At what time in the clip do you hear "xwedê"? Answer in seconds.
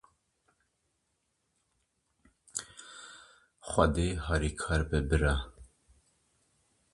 3.69-4.09